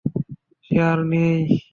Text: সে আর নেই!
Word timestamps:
সে 0.65 0.75
আর 0.89 0.99
নেই! 1.11 1.39